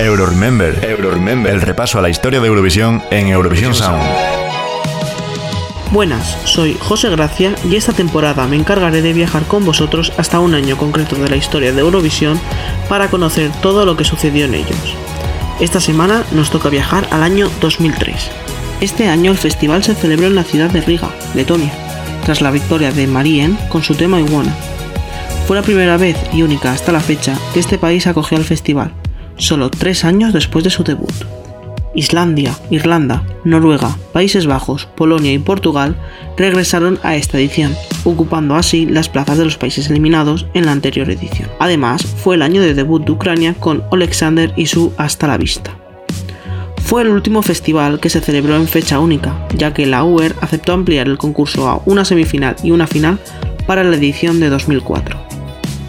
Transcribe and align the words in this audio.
Euroremember, 0.00 0.82
Euroremember, 0.82 1.52
el 1.52 1.60
repaso 1.60 1.98
a 1.98 2.02
la 2.02 2.08
historia 2.08 2.40
de 2.40 2.46
Eurovisión 2.46 3.02
en 3.10 3.28
Eurovisión 3.28 3.74
Sound. 3.74 4.02
Buenas, 5.90 6.38
soy 6.44 6.74
José 6.80 7.10
Gracia 7.10 7.54
y 7.68 7.76
esta 7.76 7.92
temporada 7.92 8.46
me 8.46 8.56
encargaré 8.56 9.02
de 9.02 9.12
viajar 9.12 9.42
con 9.44 9.66
vosotros 9.66 10.12
hasta 10.16 10.40
un 10.40 10.54
año 10.54 10.78
concreto 10.78 11.16
de 11.16 11.28
la 11.28 11.36
historia 11.36 11.72
de 11.72 11.82
Eurovisión 11.82 12.40
para 12.88 13.10
conocer 13.10 13.50
todo 13.60 13.84
lo 13.84 13.98
que 13.98 14.04
sucedió 14.04 14.46
en 14.46 14.54
ellos. 14.54 14.96
Esta 15.60 15.80
semana 15.80 16.24
nos 16.32 16.50
toca 16.50 16.70
viajar 16.70 17.06
al 17.10 17.22
año 17.22 17.50
2003. 17.60 18.30
Este 18.80 19.06
año 19.06 19.30
el 19.32 19.36
festival 19.36 19.84
se 19.84 19.94
celebró 19.94 20.28
en 20.28 20.34
la 20.34 20.44
ciudad 20.44 20.70
de 20.70 20.80
Riga, 20.80 21.10
Letonia, 21.34 21.72
tras 22.24 22.40
la 22.40 22.50
victoria 22.50 22.90
de 22.90 23.06
Marien 23.06 23.58
con 23.68 23.82
su 23.82 23.94
tema 23.94 24.18
Iguana. 24.18 24.56
Fue 25.46 25.56
la 25.56 25.62
primera 25.62 25.98
vez 25.98 26.16
y 26.32 26.40
única 26.40 26.72
hasta 26.72 26.90
la 26.90 27.00
fecha 27.00 27.36
que 27.52 27.60
este 27.60 27.76
país 27.76 28.06
acogió 28.06 28.38
el 28.38 28.44
festival, 28.44 28.94
solo 29.40 29.70
tres 29.70 30.04
años 30.04 30.32
después 30.32 30.64
de 30.64 30.70
su 30.70 30.84
debut. 30.84 31.12
Islandia, 31.94 32.54
Irlanda, 32.70 33.24
Noruega, 33.44 33.96
Países 34.12 34.46
Bajos, 34.46 34.86
Polonia 34.94 35.32
y 35.32 35.38
Portugal 35.38 35.96
regresaron 36.36 37.00
a 37.02 37.16
esta 37.16 37.38
edición, 37.38 37.74
ocupando 38.04 38.54
así 38.54 38.86
las 38.86 39.08
plazas 39.08 39.38
de 39.38 39.44
los 39.44 39.56
países 39.56 39.90
eliminados 39.90 40.46
en 40.54 40.66
la 40.66 40.72
anterior 40.72 41.10
edición. 41.10 41.48
Además, 41.58 42.02
fue 42.04 42.36
el 42.36 42.42
año 42.42 42.62
de 42.62 42.74
debut 42.74 43.04
de 43.04 43.12
Ucrania 43.12 43.54
con 43.58 43.82
Alexander 43.90 44.52
y 44.56 44.66
su 44.66 44.92
Hasta 44.96 45.26
la 45.26 45.36
Vista. 45.36 45.76
Fue 46.84 47.02
el 47.02 47.08
último 47.08 47.42
festival 47.42 48.00
que 48.00 48.10
se 48.10 48.20
celebró 48.20 48.56
en 48.56 48.66
fecha 48.66 48.98
única, 48.98 49.46
ya 49.56 49.72
que 49.72 49.86
la 49.86 50.02
UER 50.04 50.34
aceptó 50.40 50.72
ampliar 50.72 51.06
el 51.08 51.18
concurso 51.18 51.68
a 51.68 51.80
una 51.86 52.04
semifinal 52.04 52.56
y 52.62 52.70
una 52.72 52.86
final 52.86 53.18
para 53.66 53.84
la 53.84 53.96
edición 53.96 54.40
de 54.40 54.48
2004. 54.48 55.29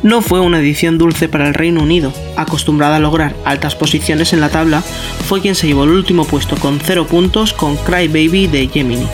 No 0.04 0.24
fue 0.24 0.40
una 0.40 0.60
edición 0.60 0.98
dulce 0.98 1.30
para 1.30 1.48
el 1.48 1.54
Reino 1.54 1.84
Unido, 1.84 2.12
acostumbrada 2.36 2.96
a 2.96 3.00
lograr 3.00 3.36
altas 3.46 3.76
posiciones 3.76 4.34
en 4.34 4.42
la 4.42 4.50
tabla, 4.50 4.82
fue 4.82 5.42
quien 5.42 5.54
se 5.54 5.68
llevó 5.68 5.84
el 5.84 5.92
último 5.92 6.26
puesto 6.26 6.56
con 6.56 6.80
0 6.84 7.06
puntos 7.06 7.54
con 7.54 7.78
Cry 7.78 8.08
Baby 8.08 8.48
de 8.48 8.68
Gemini. 8.68 9.08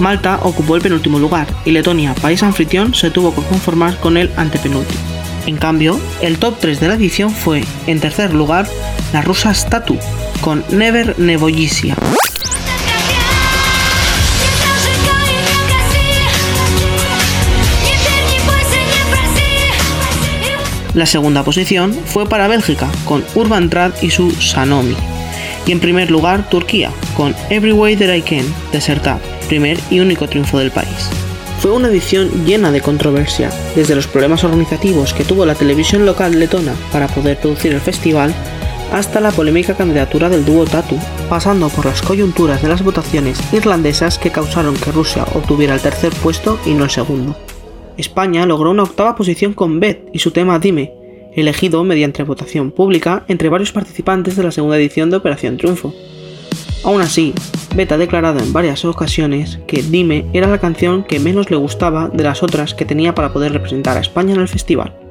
Malta 0.00 0.40
ocupó 0.42 0.76
el 0.76 0.82
penúltimo 0.82 1.18
lugar 1.18 1.46
y 1.66 1.70
Letonia, 1.70 2.14
país 2.14 2.42
anfitrión, 2.42 2.94
se 2.94 3.10
tuvo 3.10 3.34
que 3.34 3.42
conformar 3.42 3.98
con 3.98 4.16
el 4.16 4.30
antepenúltimo. 4.36 5.00
En 5.46 5.58
cambio, 5.58 6.00
el 6.22 6.38
top 6.38 6.56
3 6.60 6.80
de 6.80 6.88
la 6.88 6.94
edición 6.94 7.30
fue, 7.30 7.62
en 7.86 8.00
tercer 8.00 8.34
lugar, 8.34 8.66
la 9.12 9.22
rusa 9.22 9.50
Statu, 9.50 9.98
con 10.40 10.64
Never 10.70 11.18
Nevoyisia. 11.18 11.94
La 20.96 21.04
segunda 21.04 21.44
posición 21.44 21.92
fue 21.92 22.26
para 22.26 22.48
Bélgica, 22.48 22.88
con 23.04 23.22
Urban 23.34 23.68
Trad 23.68 23.92
y 24.00 24.08
su 24.08 24.30
Sanomi. 24.30 24.96
Y 25.66 25.72
en 25.72 25.78
primer 25.78 26.10
lugar, 26.10 26.48
Turquía, 26.48 26.90
con 27.14 27.36
Every 27.50 27.72
Way 27.72 27.96
That 27.96 28.14
I 28.14 28.22
Can, 28.22 28.46
de 28.72 28.80
Sertab, 28.80 29.18
primer 29.46 29.78
y 29.90 30.00
único 30.00 30.26
triunfo 30.26 30.58
del 30.58 30.70
país. 30.70 31.10
Fue 31.60 31.70
una 31.72 31.88
edición 31.88 32.46
llena 32.46 32.72
de 32.72 32.80
controversia, 32.80 33.50
desde 33.74 33.94
los 33.94 34.06
problemas 34.06 34.42
organizativos 34.42 35.12
que 35.12 35.24
tuvo 35.24 35.44
la 35.44 35.54
televisión 35.54 36.06
local 36.06 36.40
letona 36.40 36.72
para 36.90 37.08
poder 37.08 37.36
producir 37.36 37.74
el 37.74 37.82
festival, 37.82 38.34
hasta 38.90 39.20
la 39.20 39.32
polémica 39.32 39.74
candidatura 39.74 40.30
del 40.30 40.46
dúo 40.46 40.64
Tatu, 40.64 40.98
pasando 41.28 41.68
por 41.68 41.84
las 41.84 42.00
coyunturas 42.00 42.62
de 42.62 42.68
las 42.68 42.82
votaciones 42.82 43.38
irlandesas 43.52 44.16
que 44.16 44.30
causaron 44.30 44.74
que 44.74 44.92
Rusia 44.92 45.26
obtuviera 45.34 45.74
el 45.74 45.80
tercer 45.82 46.14
puesto 46.14 46.58
y 46.64 46.72
no 46.72 46.84
el 46.84 46.90
segundo. 46.90 47.36
España 47.96 48.46
logró 48.46 48.70
una 48.70 48.82
octava 48.82 49.16
posición 49.16 49.54
con 49.54 49.80
Beth 49.80 50.08
y 50.12 50.18
su 50.18 50.30
tema 50.30 50.58
Dime, 50.58 50.92
elegido 51.34 51.84
mediante 51.84 52.22
votación 52.22 52.70
pública 52.70 53.24
entre 53.28 53.48
varios 53.48 53.72
participantes 53.72 54.36
de 54.36 54.42
la 54.42 54.52
segunda 54.52 54.76
edición 54.76 55.10
de 55.10 55.16
Operación 55.16 55.56
Triunfo. 55.56 55.94
Aún 56.84 57.00
así, 57.00 57.34
Beth 57.74 57.92
ha 57.92 57.98
declarado 57.98 58.38
en 58.38 58.52
varias 58.52 58.84
ocasiones 58.84 59.58
que 59.66 59.82
Dime 59.82 60.26
era 60.32 60.48
la 60.48 60.60
canción 60.60 61.04
que 61.04 61.20
menos 61.20 61.50
le 61.50 61.56
gustaba 61.56 62.08
de 62.08 62.24
las 62.24 62.42
otras 62.42 62.74
que 62.74 62.84
tenía 62.84 63.14
para 63.14 63.32
poder 63.32 63.52
representar 63.52 63.96
a 63.96 64.00
España 64.00 64.34
en 64.34 64.40
el 64.40 64.48
festival. 64.48 65.05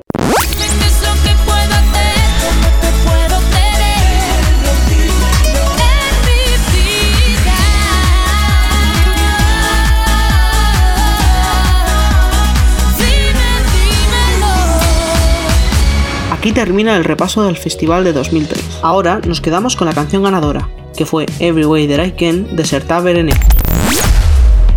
Aquí 16.46 16.54
termina 16.54 16.96
el 16.96 17.04
repaso 17.04 17.44
del 17.44 17.58
festival 17.58 18.04
de 18.04 18.14
2003. 18.14 18.82
Ahora 18.84 19.20
nos 19.26 19.42
quedamos 19.42 19.76
con 19.76 19.88
la 19.88 19.96
canción 19.96 20.22
ganadora, 20.22 20.70
que 20.96 21.04
fue 21.04 21.26
Every 21.40 21.66
Way 21.66 21.88
That 21.88 22.06
I 22.06 22.12
Can 22.12 22.56
de 22.56 22.64
Serta 22.64 23.00
Berene. 23.00 23.34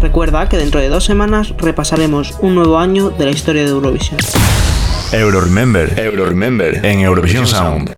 Recuerda 0.00 0.48
que 0.48 0.56
dentro 0.56 0.80
de 0.80 0.88
dos 0.88 1.04
semanas 1.04 1.52
repasaremos 1.58 2.38
un 2.40 2.54
nuevo 2.54 2.78
año 2.78 3.10
de 3.10 3.26
la 3.26 3.32
historia 3.32 3.64
de 3.64 3.68
Eurovisión. 3.68 4.16
Euroremember, 5.12 5.98
Euroremember 5.98 6.86
en 6.86 7.00
Eurovisión 7.00 7.46
Sound. 7.46 7.97